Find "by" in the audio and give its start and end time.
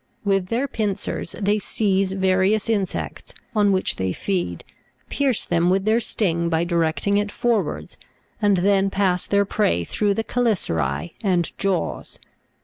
6.49-6.63